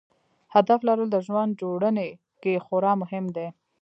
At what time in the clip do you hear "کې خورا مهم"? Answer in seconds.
2.41-3.25